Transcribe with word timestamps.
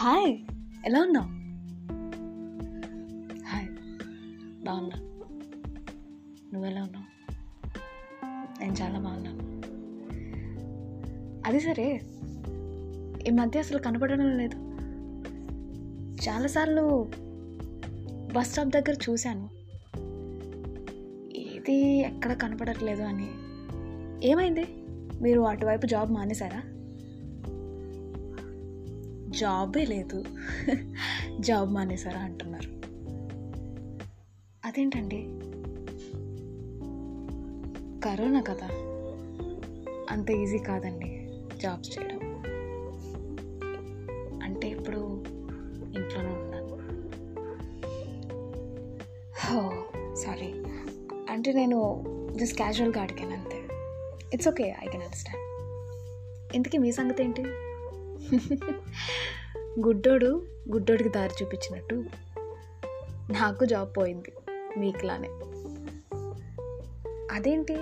Hi. 0.00 0.38
ఎలా 0.86 1.02
ఉన్నావు? 1.02 1.26
Hi. 3.44 3.68
బాగున్నా. 4.64 4.96
నువ్వు 6.52 6.64
ఎలా 6.64 6.82
ఉన్నావు? 6.82 7.04
నేను 8.60 8.72
చాలా 8.72 8.98
బాగున్నాను 8.98 9.38
అది 11.46 11.60
సరే. 11.60 12.00
ఈ 13.28 13.30
మధ్య 13.30 13.60
అసలు 13.60 13.78
కనపడడం 13.78 14.38
లేదు. 14.38 14.56
చాలాసార్లు 16.28 17.10
బస్ 18.32 18.50
స్టాప్ 18.50 18.68
దగ్గర 18.68 18.96
చూశాను. 19.10 19.50
ఏది 21.36 21.98
ఎక్కడ 21.98 22.32
కనపడట్లేదు 22.32 23.02
అని. 23.02 23.28
ఏమైంది? 24.28 24.64
మీరు 25.22 25.40
అటువైపు 25.40 25.86
జాబ్ 25.86 26.12
మానేశారా? 26.12 26.79
జాబే 29.30 29.84
లేదు. 29.84 30.24
జాబ్ 31.40 31.74
మానేసారా 31.74 32.20
అంటున్నారు. 32.20 32.70
అదేంటండి? 34.64 35.16
కరోనా 38.00 38.40
కదా. 38.40 38.68
అంత 40.10 40.30
ఈజీ 40.30 40.58
కాదండి 40.58 41.30
జాబ్స్ 41.62 41.98
చేయడం. 41.98 42.42
అంటే 44.42 44.68
ఇప్పుడు 44.68 45.24
ఇంట్లోనే 45.94 46.28
ఉన్నాను. 46.28 46.74
హో 49.46 49.72
సారీ. 50.14 50.52
అంటే 51.30 51.52
నేను 51.52 52.04
జస్ట్ 52.36 52.56
క్యాజువల్గా 52.56 53.02
అడిగాను 53.02 53.34
అంతే. 53.34 53.68
It's 54.32 54.48
okay 54.48 54.62
I 54.62 54.88
can 54.88 55.02
understand 55.02 55.50
ఇంతకీ 56.56 56.78
మీ 56.78 56.92
సంగతి 56.92 57.22
ఏంటి? 57.22 57.42
గుడ్డోడు 59.86 60.46
గుడ్డోడికి 60.70 61.08
దారి 61.08 61.44
చూపించినట్టు 61.44 62.04
నాకు 63.32 63.64
జాబ్ 63.64 63.88
పోయింది 63.96 64.32
మీకులానే. 64.78 65.28
అదేంటి? 67.32 67.78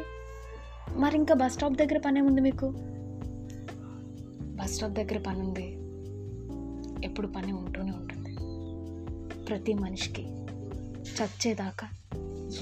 మరి 0.97 1.17
ఇంకా 1.17 1.35
బస్ 1.35 1.55
స్టాప్ 1.55 1.75
దగ్గర 1.75 1.99
పని 1.99 2.21
ఉంది 2.21 2.41
మీకు? 2.41 2.73
బస్ 4.43 4.75
స్టాప్ 4.75 4.93
దగ్గర 4.93 5.19
పని 5.27 5.41
ఉంది. 5.41 5.79
ఎప్పుడు 7.07 7.27
పని 7.27 7.53
ఉంటూనే 7.53 7.91
ఉంటుంది. 7.91 8.37
ప్రతి 9.45 9.75
మనిషికి 9.75 10.23
చచ్చేదాకా 11.01 11.89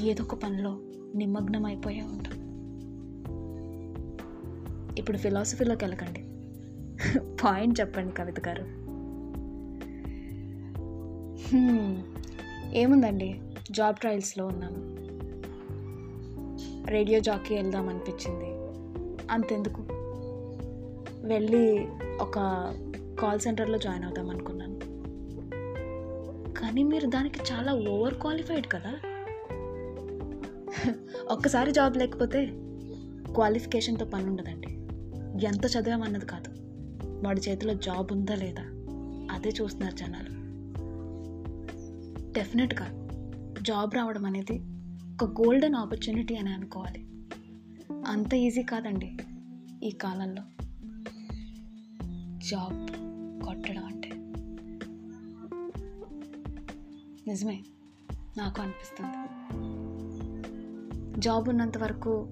ఏదో 0.00 0.24
ఒక 0.24 0.34
పనిలో 0.34 0.80
నిమగ్నం 1.14 1.66
అయిపోయే 1.66 2.02
ఉంటుంది 2.02 2.47
ఇప్పుడు 5.00 5.16
ఫిలాసఫీలోకి 5.19 5.84
వెళ్ళకండి. 5.84 6.25
పాయింట్ 7.44 7.80
చెప్పండి 7.80 8.12
కవిత 8.12 8.48
గారు. 8.48 8.86
ఏముందండి? 12.75 13.41
జాబ్ 13.70 13.97
ట్రయల్స్లో 13.97 14.47
ఉన్నాను. 14.47 14.97
రేడియో 16.91 17.20
జాకీ 17.20 17.55
వెళ్దాం 17.55 17.88
అనిపించింది. 17.88 18.47
అంతెందుకు? 19.30 19.86
వెళ్ళి 21.27 21.88
ఒక 22.20 22.34
కాల్ 23.20 23.41
సెంటర్లో 23.41 23.78
జాయిన్ 23.78 24.05
అవుదాం 24.05 24.31
అనుకున్నాను. 24.31 24.77
కానీ 26.55 26.83
మీరు 26.83 27.06
దానికి 27.06 27.41
చాలా 27.53 27.75
ఓవర్ 27.75 28.14
క్వాలిఫైడ్ 28.14 28.66
కదా? 28.66 28.94
ఒక్కసారి 31.31 31.72
జాబ్ 31.72 31.97
లేకపోతే 31.97 32.47
క్వాలిఫికేషన్తో 33.34 34.05
పని 34.05 34.27
ఉండదండి 34.27 34.69
ఎంత 35.47 35.66
చదివామన్నది 35.66 36.27
కాదు. 36.27 36.66
వాడి 37.25 37.41
చేతిలో 37.48 37.75
జాబ్ 37.75 38.12
ఉందా 38.12 38.34
లేదా? 38.34 38.62
అదే 39.34 39.48
చూస్తున్నారు 39.48 39.97
జనాలు. 39.97 40.47
డెఫినెట్గా 42.32 43.09
జాబ్ 43.62 43.94
రావడం 43.94 44.25
అనేది 44.25 44.60
ఒక 45.22 45.25
గోల్డెన్ 45.25 45.75
ఆపర్చునిటీ 45.75 46.37
అని 46.37 46.50
అనుకోవాలి. 46.50 47.06
అంత 48.06 48.34
ఈజీ 48.34 48.62
కాదండి 48.62 49.16
ఈ 49.82 49.91
కాలంలో. 49.91 50.43
జాబ్ 52.50 52.91
కొట్టడం 53.44 53.84
అంటే. 53.84 54.10
నిజమే 57.26 57.65
నాకు 58.38 58.62
అనిపిస్తుంది. 58.62 59.16
జాబ్ 61.21 61.49
ఉన్నంత 61.49 61.78
వరకు 61.78 62.28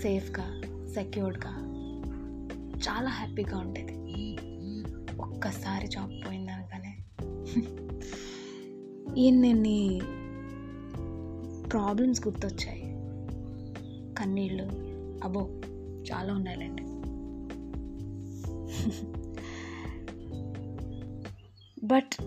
సేఫ్గా 0.00 0.60
సెక్యూర్డ్గా 0.94 1.69
చాలా 2.88 3.10
హ్యాపీగా 3.10 3.58
ఉండేది. 3.58 3.96
ఒక్కసారి 5.20 5.86
జాబ్ 5.86 6.28
పోయిందనగానే. 6.28 6.98
ఎన్ని 9.20 10.00
ప్రాబ్లమ్స్ 11.72 12.28
గుర్తొచ్చాయి. 12.28 12.82
కన్నీళ్ళు 14.14 14.62
అబో 15.24 15.48
చాలా 16.12 16.34
ఉన్నాయిలేండి. 16.34 16.82
బట్ 21.86 22.22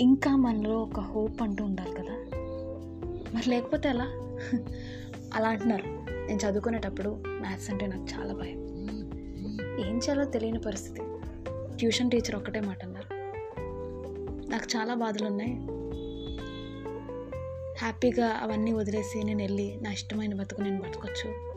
ఇంకా 0.00 0.36
మనలో 0.36 0.82
ఒక 0.82 1.00
హోప్ 1.00 1.42
అంటూ 1.42 1.64
ఉండాలి 1.64 1.92
కదా. 1.92 2.16
మరి 3.34 3.50
లేకపోతే 3.50 3.88
ఎలా? 3.88 4.06
అలా 5.34 5.48
అంటున్నారు. 5.48 5.86
నేను 6.26 6.38
చదువుకునేటప్పుడు 6.38 7.22
మ్యాథ్స్ 7.26 7.70
అంటే 7.70 7.86
నాకు 7.86 8.04
చాలా 8.04 8.34
భయం. 8.34 8.77
ఏం 9.80 9.96
చేయాలో 9.96 10.24
తెలియని 10.24 10.58
పరిస్థితి. 10.58 11.00
ట్యూషన్ 11.76 12.10
టీచర్ 12.10 12.34
ఒక్కటే 12.34 12.60
మాట 12.60 12.84
అన్నారు. 12.84 13.18
నాకు 14.50 14.76
చాలా 14.76 14.94
బాధలు 14.94 15.26
ఉన్నాయి 15.26 15.52
హ్యాపీగా 17.78 18.26
అవన్నీ 18.42 18.72
వదిలేసి 18.72 19.22
నేను 19.22 19.42
వెళ్ళి 19.42 19.78
నా 19.82 19.92
ఇష్టమైన 19.92 20.34
బతుకు 20.34 20.60
నేను 20.60 20.80
బతకొచ్చు. 20.80 21.48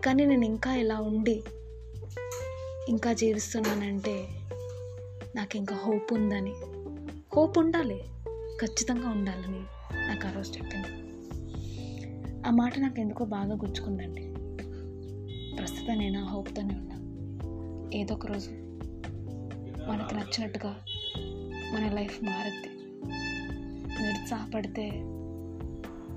కానీ 0.00 0.24
నేను 0.24 0.44
ఇంకా 0.44 0.74
ఇలా 0.74 1.00
ఉండి 1.00 1.44
ఇంకా 2.88 3.12
జీవిస్తున్నానంటే 3.12 4.28
నాకు 5.34 5.56
ఇంకా 5.56 5.76
హోప్ 5.76 6.12
ఉందని. 6.12 6.54
హోప్ 7.36 7.58
ఉండాలి. 7.58 8.00
ఖచ్చితంగా 8.60 9.08
ఉండాలని 9.08 9.60
నాకు 10.06 10.26
ఆ 10.26 10.30
రోజు 10.30 10.52
చెప్పింది. 10.52 11.06
ఆ 12.48 12.50
మాట 12.50 12.78
నాకు 12.78 13.00
ఎందుకో 13.00 13.24
బాగా 13.24 13.54
గుచ్చుకుందండి. 13.54 14.22
ప్రస్తుతం 15.56 15.98
నేను 15.98 16.24
ఆ 16.24 16.28
హోప్తోనే 16.28 16.74
ఉన్నాను 16.74 16.95
ఏదో 17.94 18.14
ఒక 18.14 18.26
రోజు 18.26 18.50
మనకు 19.88 20.14
నచ్చినట్టుగా 20.14 20.76
మన 21.74 21.90
లైఫ్ 21.94 22.24
మారుద్ది 22.24 22.68
నిరుత్సాహపడితే 24.02 24.90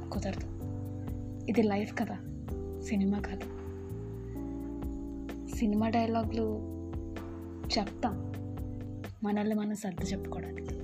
కుదరదు. 0.09 0.47
ఇది 1.49 1.61
లైఫ్ 1.61 1.93
కదా 1.99 2.15
సినిమా 2.81 3.19
కాదు 3.19 3.59
సినిమా 5.55 5.89
డైలాగులు 5.89 6.59
చెప్తాం 7.79 8.33
మనల్ని 9.23 9.55
మనం 9.55 9.75
సర్ది 9.75 10.05
చెప్పుకోవడానికి. 10.05 10.79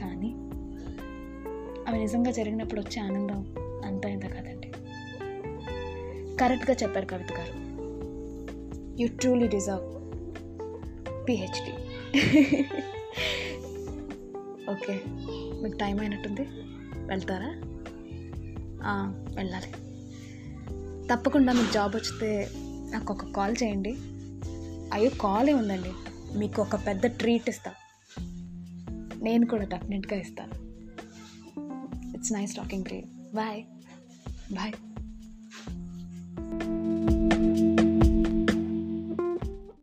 కానీ 0.00 0.34
అవి 1.88 1.98
నిజంగా 1.98 2.30
జరిగినప్పుడు 2.30 2.80
వచ్చే 2.80 3.02
ఆనందం 3.02 3.54
అంతా 3.84 4.08
ఇంత 4.08 4.26
కదండి. 4.26 4.72
కరెక్ట్గా 6.36 6.76
చెప్పారు 6.82 7.06
కవిత 7.06 7.32
గారు. 7.32 7.67
You 9.00 9.08
truly 9.08 9.48
deserve 9.48 9.98
PhD 11.28 11.72
okay 14.70 15.00
మీకు 15.62 15.76
టైం 15.76 16.00
అయినట్టుంది. 16.00 16.42
వెళ్తారా? 17.06 17.54
వెళ్ళాలి. 19.36 19.70
తప్పకుండా 21.08 21.52
మీకు 21.52 21.72
జాబ్ 21.72 21.96
వచ్చితే 21.96 22.48
నాకు 22.90 23.12
ఒక 23.12 23.24
కాల్ 23.24 23.56
చేయండి. 23.62 23.96
అయ్యో 24.92 25.10
కాలే 25.20 25.52
ఉందండి. 25.52 25.92
మీకు 26.38 26.62
ఒక 26.62 26.76
పెద్ద 26.86 27.06
ట్రీట్ 27.06 27.48
ఇస్తా. 27.48 27.74
నేను 29.22 29.46
కూడా 29.46 29.64
డెఫినెట్గా 29.64 30.20
ఇస్తాను. 30.20 30.54
It's 32.16 32.32
nice 32.32 32.56
talking 32.56 32.84
tree 32.84 33.02
bye 33.34 33.62
bye 34.52 34.72